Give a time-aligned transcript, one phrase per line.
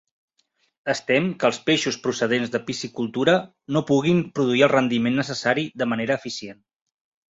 [0.93, 3.37] Es tem que els peixos procedents de piscicultura
[3.77, 6.63] no puguin produir el rendiment necessari de manera eficient.